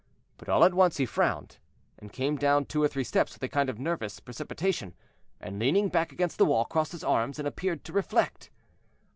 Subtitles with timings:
[0.37, 1.59] But all at once he frowned,
[1.99, 4.95] and came down two or three steps with a kind of nervous precipitation,
[5.39, 8.49] and leaning back against the wall, crossed his arms and appeared to reflect.